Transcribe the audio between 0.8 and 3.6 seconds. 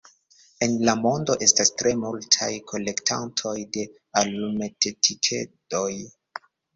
la mondo estas tre multaj kolektantoj